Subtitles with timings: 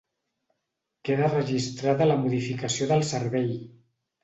[1.09, 3.57] Queda registrada la modificació del servei.